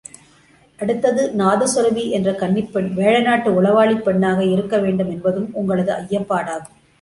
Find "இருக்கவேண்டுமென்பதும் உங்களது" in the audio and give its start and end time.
4.47-5.93